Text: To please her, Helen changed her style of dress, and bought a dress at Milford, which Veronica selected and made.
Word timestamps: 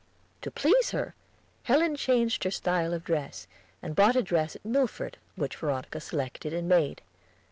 To 0.41 0.49
please 0.49 0.89
her, 0.89 1.13
Helen 1.65 1.95
changed 1.95 2.43
her 2.43 2.49
style 2.49 2.91
of 2.95 3.03
dress, 3.03 3.45
and 3.83 3.95
bought 3.95 4.15
a 4.15 4.23
dress 4.23 4.55
at 4.55 4.65
Milford, 4.65 5.19
which 5.35 5.55
Veronica 5.57 5.99
selected 6.01 6.53
and 6.53 6.67
made. 6.67 7.03